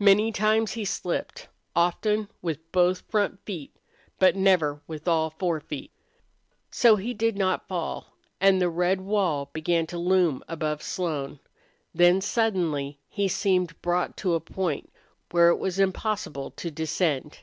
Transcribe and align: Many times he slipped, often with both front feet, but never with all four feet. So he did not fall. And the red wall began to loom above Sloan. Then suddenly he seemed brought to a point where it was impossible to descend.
Many 0.00 0.32
times 0.32 0.72
he 0.72 0.84
slipped, 0.84 1.46
often 1.76 2.28
with 2.42 2.72
both 2.72 3.02
front 3.02 3.38
feet, 3.46 3.72
but 4.18 4.34
never 4.34 4.82
with 4.88 5.06
all 5.06 5.30
four 5.30 5.60
feet. 5.60 5.92
So 6.72 6.96
he 6.96 7.14
did 7.14 7.36
not 7.38 7.68
fall. 7.68 8.08
And 8.40 8.60
the 8.60 8.68
red 8.68 9.02
wall 9.02 9.50
began 9.52 9.86
to 9.86 9.98
loom 9.98 10.42
above 10.48 10.82
Sloan. 10.82 11.38
Then 11.94 12.20
suddenly 12.20 12.98
he 13.08 13.28
seemed 13.28 13.80
brought 13.82 14.16
to 14.16 14.34
a 14.34 14.40
point 14.40 14.92
where 15.30 15.50
it 15.50 15.60
was 15.60 15.78
impossible 15.78 16.50
to 16.50 16.68
descend. 16.68 17.38